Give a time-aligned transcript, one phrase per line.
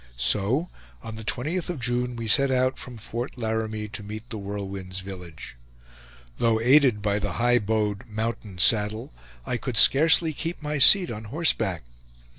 [0.17, 0.67] So
[1.03, 4.99] on the 20th of June we set out from Fort Laramie to meet The Whirlwind's
[5.01, 5.55] village.
[6.39, 9.13] Though aided by the high bowed "mountain saddle,"
[9.45, 11.83] I could scarcely keep my seat on horseback.